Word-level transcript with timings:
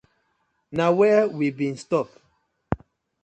Na 0.71 0.85
where 0.97 1.23
we 1.37 1.47
been 1.51 1.77
stip? 1.83 2.07